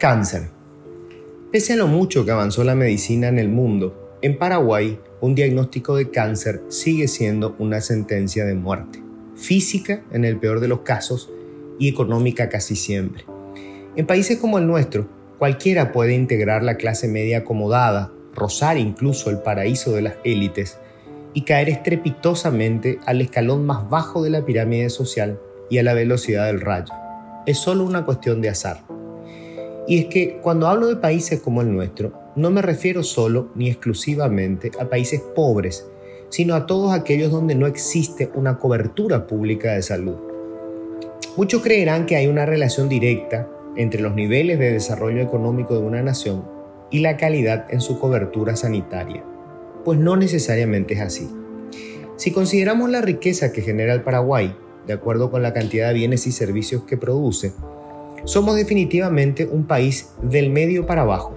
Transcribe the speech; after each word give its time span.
Cáncer. 0.00 0.48
Pese 1.52 1.74
a 1.74 1.76
lo 1.76 1.86
mucho 1.86 2.24
que 2.24 2.30
avanzó 2.30 2.64
la 2.64 2.74
medicina 2.74 3.28
en 3.28 3.38
el 3.38 3.50
mundo, 3.50 4.16
en 4.22 4.38
Paraguay 4.38 4.98
un 5.20 5.34
diagnóstico 5.34 5.94
de 5.94 6.10
cáncer 6.10 6.62
sigue 6.68 7.06
siendo 7.06 7.54
una 7.58 7.82
sentencia 7.82 8.46
de 8.46 8.54
muerte, 8.54 9.02
física 9.36 10.02
en 10.10 10.24
el 10.24 10.38
peor 10.38 10.60
de 10.60 10.68
los 10.68 10.80
casos 10.80 11.30
y 11.78 11.88
económica 11.88 12.48
casi 12.48 12.76
siempre. 12.76 13.26
En 13.94 14.06
países 14.06 14.38
como 14.38 14.58
el 14.58 14.66
nuestro, 14.66 15.06
cualquiera 15.38 15.92
puede 15.92 16.14
integrar 16.14 16.62
la 16.62 16.76
clase 16.76 17.06
media 17.06 17.38
acomodada, 17.38 18.10
rozar 18.34 18.78
incluso 18.78 19.28
el 19.28 19.40
paraíso 19.40 19.92
de 19.92 20.00
las 20.00 20.14
élites 20.24 20.78
y 21.34 21.42
caer 21.42 21.68
estrepitosamente 21.68 22.98
al 23.04 23.20
escalón 23.20 23.66
más 23.66 23.90
bajo 23.90 24.22
de 24.22 24.30
la 24.30 24.46
pirámide 24.46 24.88
social 24.88 25.38
y 25.70 25.78
a 25.78 25.82
la 25.82 25.94
velocidad 25.94 26.46
del 26.46 26.60
rayo. 26.60 26.92
Es 27.46 27.58
solo 27.58 27.84
una 27.84 28.04
cuestión 28.04 28.42
de 28.42 28.50
azar. 28.50 28.82
Y 29.88 30.00
es 30.00 30.06
que 30.06 30.38
cuando 30.42 30.68
hablo 30.68 30.88
de 30.88 30.96
países 30.96 31.40
como 31.40 31.62
el 31.62 31.72
nuestro, 31.72 32.12
no 32.36 32.50
me 32.50 32.60
refiero 32.60 33.02
solo 33.02 33.50
ni 33.54 33.68
exclusivamente 33.70 34.70
a 34.78 34.88
países 34.88 35.20
pobres, 35.34 35.86
sino 36.28 36.54
a 36.54 36.66
todos 36.66 36.92
aquellos 36.92 37.30
donde 37.30 37.54
no 37.54 37.66
existe 37.66 38.30
una 38.34 38.58
cobertura 38.58 39.26
pública 39.26 39.72
de 39.72 39.82
salud. 39.82 40.16
Muchos 41.36 41.62
creerán 41.62 42.06
que 42.06 42.16
hay 42.16 42.26
una 42.26 42.46
relación 42.46 42.88
directa 42.88 43.48
entre 43.76 44.00
los 44.00 44.14
niveles 44.14 44.58
de 44.58 44.72
desarrollo 44.72 45.22
económico 45.22 45.74
de 45.74 45.80
una 45.80 46.02
nación 46.02 46.44
y 46.90 47.00
la 47.00 47.16
calidad 47.16 47.66
en 47.70 47.80
su 47.80 47.98
cobertura 47.98 48.56
sanitaria, 48.56 49.24
pues 49.84 49.98
no 49.98 50.16
necesariamente 50.16 50.94
es 50.94 51.00
así. 51.00 51.30
Si 52.16 52.32
consideramos 52.32 52.90
la 52.90 53.00
riqueza 53.00 53.52
que 53.52 53.62
genera 53.62 53.94
el 53.94 54.02
Paraguay, 54.02 54.54
de 54.86 54.92
acuerdo 54.92 55.30
con 55.30 55.42
la 55.42 55.52
cantidad 55.52 55.88
de 55.88 55.94
bienes 55.94 56.26
y 56.26 56.32
servicios 56.32 56.82
que 56.84 56.96
produce, 56.96 57.52
somos 58.24 58.56
definitivamente 58.56 59.46
un 59.46 59.66
país 59.66 60.10
del 60.22 60.50
medio 60.50 60.86
para 60.86 61.02
abajo. 61.02 61.36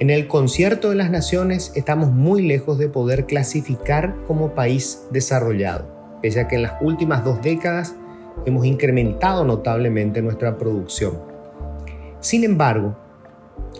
En 0.00 0.10
el 0.10 0.26
concierto 0.26 0.90
de 0.90 0.96
las 0.96 1.10
naciones 1.10 1.72
estamos 1.76 2.10
muy 2.10 2.42
lejos 2.42 2.78
de 2.78 2.88
poder 2.88 3.26
clasificar 3.26 4.16
como 4.26 4.54
país 4.54 5.06
desarrollado, 5.10 6.18
pese 6.20 6.40
a 6.40 6.48
que 6.48 6.56
en 6.56 6.62
las 6.62 6.82
últimas 6.82 7.24
dos 7.24 7.40
décadas 7.42 7.94
hemos 8.44 8.66
incrementado 8.66 9.44
notablemente 9.44 10.20
nuestra 10.20 10.58
producción. 10.58 11.20
Sin 12.20 12.42
embargo, 12.42 12.96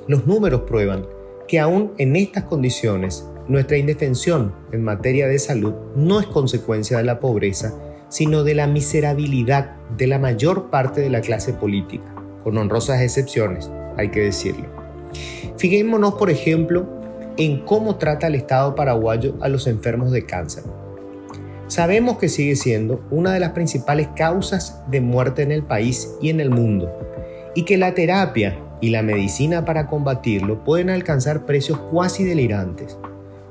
los 0.06 0.26
números 0.26 0.62
prueban 0.62 1.06
que 1.48 1.58
aún 1.58 1.92
en 1.98 2.14
estas 2.14 2.44
condiciones, 2.44 3.28
nuestra 3.48 3.76
indefensión 3.76 4.54
en 4.72 4.84
materia 4.84 5.26
de 5.26 5.38
salud 5.38 5.74
no 5.96 6.20
es 6.20 6.26
consecuencia 6.26 6.98
de 6.98 7.04
la 7.04 7.20
pobreza, 7.20 7.74
sino 8.08 8.44
de 8.44 8.54
la 8.54 8.66
miserabilidad 8.66 9.76
de 9.96 10.06
la 10.06 10.18
mayor 10.18 10.70
parte 10.70 11.00
de 11.00 11.10
la 11.10 11.20
clase 11.20 11.52
política, 11.52 12.14
con 12.42 12.56
honrosas 12.58 13.00
excepciones, 13.00 13.70
hay 13.96 14.10
que 14.10 14.20
decirlo. 14.20 14.66
Fijémonos, 15.56 16.14
por 16.14 16.30
ejemplo, 16.30 16.86
en 17.36 17.64
cómo 17.64 17.96
trata 17.96 18.26
el 18.26 18.34
Estado 18.34 18.74
paraguayo 18.74 19.34
a 19.40 19.48
los 19.48 19.66
enfermos 19.66 20.10
de 20.10 20.24
cáncer. 20.24 20.64
Sabemos 21.66 22.18
que 22.18 22.28
sigue 22.28 22.56
siendo 22.56 23.02
una 23.10 23.32
de 23.32 23.40
las 23.40 23.50
principales 23.50 24.08
causas 24.14 24.82
de 24.90 25.00
muerte 25.00 25.42
en 25.42 25.50
el 25.50 25.62
país 25.62 26.10
y 26.20 26.28
en 26.28 26.40
el 26.40 26.50
mundo, 26.50 26.92
y 27.54 27.64
que 27.64 27.78
la 27.78 27.94
terapia 27.94 28.58
y 28.80 28.90
la 28.90 29.02
medicina 29.02 29.64
para 29.64 29.86
combatirlo 29.86 30.62
pueden 30.62 30.90
alcanzar 30.90 31.46
precios 31.46 31.78
cuasi 31.78 32.24
delirantes. 32.24 32.98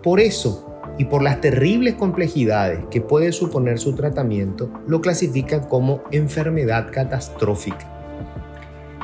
Por 0.04 0.20
eso, 0.20 0.73
y 0.98 1.06
por 1.06 1.24
las 1.24 1.42
terribles 1.42 1.96
complejidades 1.96 2.86
que 2.92 3.02
puede 3.02 3.32
suponer 3.32 3.80
su 3.80 3.96
tratamiento, 3.96 4.70
lo 4.88 5.02
clasifican 5.02 5.62
como 5.68 6.04
enfermedad 6.12 6.88
catastrófica. 6.92 7.90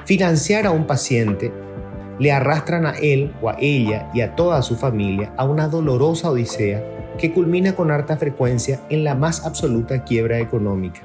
Financiar 0.05 0.67
a 0.67 0.71
un 0.71 0.85
paciente 0.85 1.51
le 2.19 2.31
arrastran 2.31 2.85
a 2.85 2.91
él 2.97 3.33
o 3.41 3.49
a 3.49 3.57
ella 3.59 4.09
y 4.13 4.21
a 4.21 4.35
toda 4.35 4.61
su 4.61 4.75
familia 4.75 5.33
a 5.38 5.45
una 5.45 5.67
dolorosa 5.67 6.29
odisea 6.29 6.83
que 7.17 7.33
culmina 7.33 7.75
con 7.75 7.91
harta 7.91 8.17
frecuencia 8.17 8.79
en 8.89 9.03
la 9.03 9.16
más 9.16 9.45
absoluta 9.45 10.03
quiebra 10.03 10.39
económica. 10.39 11.01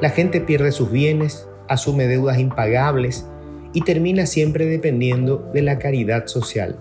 La 0.00 0.10
gente 0.10 0.40
pierde 0.40 0.72
sus 0.72 0.90
bienes, 0.90 1.48
asume 1.68 2.06
deudas 2.06 2.38
impagables 2.38 3.26
y 3.72 3.82
termina 3.82 4.26
siempre 4.26 4.66
dependiendo 4.66 5.50
de 5.52 5.62
la 5.62 5.78
caridad 5.78 6.26
social, 6.26 6.78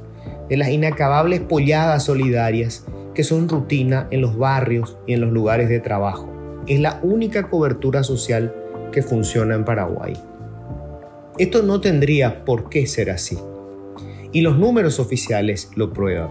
de 0.50 0.58
las 0.58 0.70
inacabables 0.70 1.42
polladas 1.42 2.04
solidarias 2.04 2.86
que 3.18 3.24
son 3.24 3.50
rutina 3.50 4.08
en 4.12 4.22
los 4.22 4.38
barrios 4.38 4.96
y 5.08 5.14
en 5.14 5.22
los 5.22 5.32
lugares 5.32 5.70
de 5.70 5.80
trabajo. 5.80 6.30
Es 6.68 6.80
la 6.80 7.00
única 7.02 7.48
cobertura 7.48 8.04
social 8.04 8.54
que 8.92 9.02
funciona 9.02 9.56
en 9.56 9.66
Paraguay. 9.66 10.14
Esto 11.40 11.64
no 11.64 11.82
tendría 11.82 12.46
por 12.46 12.70
qué 12.70 12.86
ser 12.86 13.10
así. 13.10 13.36
Y 14.32 14.42
los 14.42 14.60
números 14.60 15.00
oficiales 15.00 15.72
lo 15.74 15.94
prueban. 15.94 16.30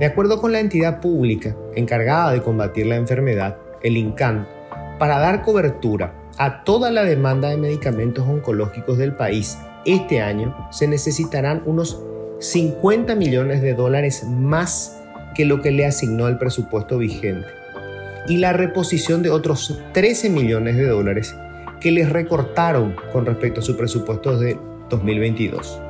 De 0.00 0.06
acuerdo 0.06 0.40
con 0.40 0.50
la 0.50 0.58
entidad 0.58 1.00
pública 1.00 1.56
encargada 1.76 2.32
de 2.32 2.42
combatir 2.42 2.86
la 2.86 2.96
enfermedad, 2.96 3.58
el 3.80 3.96
INCAN, 3.96 4.48
para 4.98 5.20
dar 5.20 5.44
cobertura 5.44 6.28
a 6.38 6.64
toda 6.64 6.90
la 6.90 7.04
demanda 7.04 7.50
de 7.50 7.56
medicamentos 7.56 8.26
oncológicos 8.26 8.98
del 8.98 9.14
país 9.14 9.58
este 9.84 10.20
año 10.22 10.56
se 10.72 10.88
necesitarán 10.88 11.62
unos 11.66 12.02
50 12.40 13.14
millones 13.14 13.62
de 13.62 13.74
dólares 13.74 14.24
más 14.24 14.99
que 15.40 15.46
lo 15.46 15.62
que 15.62 15.70
le 15.70 15.86
asignó 15.86 16.28
el 16.28 16.36
presupuesto 16.36 16.98
vigente 16.98 17.48
y 18.28 18.36
la 18.36 18.52
reposición 18.52 19.22
de 19.22 19.30
otros 19.30 19.80
13 19.94 20.28
millones 20.28 20.76
de 20.76 20.86
dólares 20.86 21.34
que 21.80 21.90
les 21.90 22.10
recortaron 22.10 22.94
con 23.10 23.24
respecto 23.24 23.60
a 23.60 23.62
su 23.62 23.74
presupuesto 23.74 24.38
de 24.38 24.58
2022. 24.90 25.80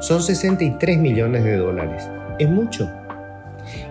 Son 0.00 0.22
63 0.22 0.98
millones 0.98 1.44
de 1.44 1.56
dólares. 1.56 2.10
Es 2.38 2.50
mucho. 2.50 2.90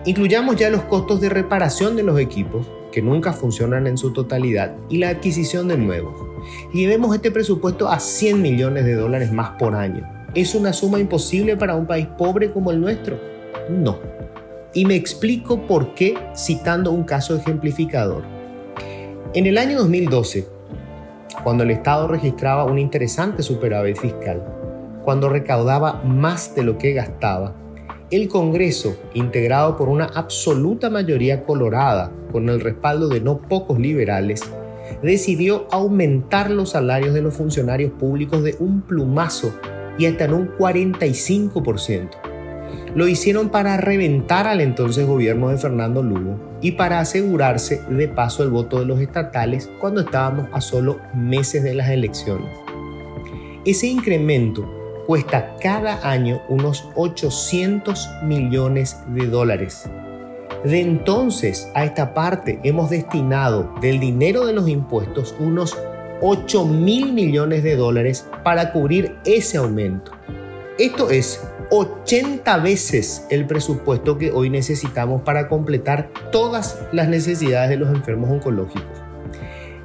Incluyamos 0.04 0.54
ya 0.54 0.70
los 0.70 0.82
costos 0.82 1.20
de 1.20 1.28
reparación 1.28 1.96
de 1.96 2.04
los 2.04 2.20
equipos, 2.20 2.70
que 2.92 3.02
nunca 3.02 3.32
funcionan 3.32 3.88
en 3.88 3.98
su 3.98 4.12
totalidad, 4.12 4.76
y 4.88 4.98
la 4.98 5.08
adquisición 5.08 5.66
de 5.66 5.76
nuevos. 5.76 6.14
Llevemos 6.72 7.16
este 7.16 7.32
presupuesto 7.32 7.88
a 7.88 7.98
100 7.98 8.40
millones 8.40 8.84
de 8.84 8.94
dólares 8.94 9.32
más 9.32 9.58
por 9.58 9.74
año. 9.74 10.08
¿Es 10.36 10.54
una 10.54 10.72
suma 10.72 11.00
imposible 11.00 11.56
para 11.56 11.74
un 11.74 11.88
país 11.88 12.06
pobre 12.16 12.52
como 12.52 12.70
el 12.70 12.80
nuestro? 12.80 13.18
No. 13.68 13.98
Y 14.72 14.84
me 14.84 14.94
explico 14.94 15.66
por 15.66 15.94
qué 15.94 16.14
citando 16.36 16.92
un 16.92 17.02
caso 17.02 17.34
ejemplificador. 17.34 18.22
En 19.34 19.46
el 19.46 19.58
año 19.58 19.78
2012, 19.78 20.46
cuando 21.42 21.64
el 21.64 21.70
Estado 21.70 22.06
registraba 22.06 22.64
un 22.64 22.78
interesante 22.78 23.42
superávit 23.42 23.96
fiscal, 23.96 24.42
cuando 25.02 25.28
recaudaba 25.28 26.02
más 26.04 26.54
de 26.54 26.62
lo 26.62 26.78
que 26.78 26.92
gastaba, 26.92 27.54
el 28.10 28.28
Congreso, 28.28 28.96
integrado 29.14 29.76
por 29.76 29.88
una 29.88 30.06
absoluta 30.06 30.90
mayoría 30.90 31.42
colorada, 31.42 32.12
con 32.32 32.48
el 32.48 32.60
respaldo 32.60 33.08
de 33.08 33.20
no 33.20 33.38
pocos 33.38 33.78
liberales, 33.78 34.42
decidió 35.02 35.66
aumentar 35.70 36.50
los 36.50 36.70
salarios 36.70 37.14
de 37.14 37.22
los 37.22 37.34
funcionarios 37.34 37.92
públicos 37.92 38.42
de 38.42 38.56
un 38.58 38.82
plumazo 38.82 39.52
y 39.98 40.06
hasta 40.06 40.24
en 40.24 40.34
un 40.34 40.48
45%. 40.56 42.29
Lo 42.94 43.06
hicieron 43.06 43.50
para 43.50 43.76
reventar 43.76 44.46
al 44.46 44.60
entonces 44.60 45.06
gobierno 45.06 45.48
de 45.48 45.58
Fernando 45.58 46.02
Lugo 46.02 46.38
y 46.60 46.72
para 46.72 47.00
asegurarse 47.00 47.82
de 47.88 48.08
paso 48.08 48.42
el 48.42 48.50
voto 48.50 48.80
de 48.80 48.86
los 48.86 49.00
estatales 49.00 49.70
cuando 49.78 50.00
estábamos 50.00 50.48
a 50.52 50.60
solo 50.60 50.98
meses 51.14 51.62
de 51.62 51.74
las 51.74 51.88
elecciones. 51.88 52.50
Ese 53.64 53.86
incremento 53.86 54.68
cuesta 55.06 55.56
cada 55.60 56.08
año 56.08 56.40
unos 56.48 56.88
800 56.94 58.08
millones 58.24 58.96
de 59.08 59.26
dólares. 59.26 59.88
De 60.64 60.80
entonces 60.80 61.70
a 61.74 61.84
esta 61.84 62.12
parte 62.12 62.60
hemos 62.64 62.90
destinado 62.90 63.74
del 63.80 63.98
dinero 63.98 64.46
de 64.46 64.52
los 64.52 64.68
impuestos 64.68 65.34
unos 65.38 65.76
8 66.20 66.66
mil 66.66 67.12
millones 67.12 67.62
de 67.62 67.76
dólares 67.76 68.26
para 68.44 68.72
cubrir 68.72 69.16
ese 69.24 69.56
aumento. 69.56 70.12
Esto 70.78 71.10
es 71.10 71.42
80 71.72 72.58
veces 72.58 73.24
el 73.30 73.46
presupuesto 73.46 74.18
que 74.18 74.32
hoy 74.32 74.50
necesitamos 74.50 75.22
para 75.22 75.46
completar 75.46 76.10
todas 76.32 76.80
las 76.90 77.08
necesidades 77.08 77.70
de 77.70 77.76
los 77.76 77.90
enfermos 77.90 78.28
oncológicos. 78.28 79.02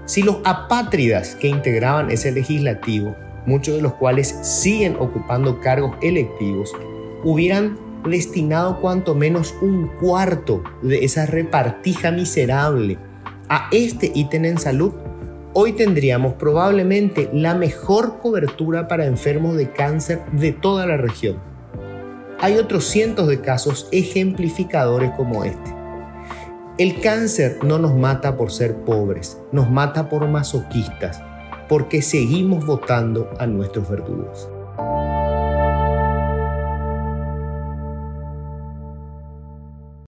Si 0.06 0.24
los 0.24 0.38
apátridas 0.46 1.36
que 1.36 1.48
integraban 1.48 2.10
ese 2.10 2.32
legislativo, 2.32 3.16
muchos 3.46 3.76
de 3.76 3.84
los 3.84 3.94
cuales 3.94 4.28
siguen 4.28 4.96
ocupando 5.00 5.60
cargos 5.60 5.96
electivos, 6.02 6.72
hubieran 7.24 7.78
destinado 8.04 8.82
cuanto 8.82 9.14
menos 9.14 9.54
un 9.62 9.88
cuarto 10.00 10.64
de 10.82 11.06
esa 11.06 11.28
repartija 11.28 12.10
miserable 12.10 12.98
a 13.48 13.68
este 13.72 14.12
ítem 14.16 14.46
en 14.46 14.58
salud, 14.58 14.92
hoy 15.54 15.74
tendríamos 15.74 16.34
probablemente 16.34 17.30
la 17.32 17.54
mejor 17.54 18.20
cobertura 18.20 18.88
para 18.88 19.06
enfermos 19.06 19.56
de 19.56 19.70
cáncer 19.70 20.24
de 20.32 20.52
toda 20.52 20.88
la 20.88 20.98
región 20.98 21.55
hay 22.40 22.58
otros 22.58 22.86
cientos 22.86 23.28
de 23.28 23.42
casos 23.42 23.88
ejemplificadores 23.92 25.12
como 25.18 25.44
este. 25.44 25.76
El 26.78 27.00
cáncer 27.00 27.60
no 27.64 27.80
nos 27.80 27.96
mata 27.96 28.36
por 28.36 28.52
ser 28.52 28.84
pobres, 28.84 29.40
nos 29.52 29.70
mata 29.70 30.10
por 30.10 30.28
masoquistas, 30.28 31.22
porque 31.70 32.02
seguimos 32.02 32.66
votando 32.66 33.30
a 33.40 33.48
nuestros 33.48 33.90
verdugos. 33.90 34.50